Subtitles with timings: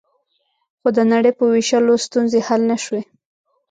[0.79, 3.01] خو د نړۍ په وېشلو ستونزې حل نه شوې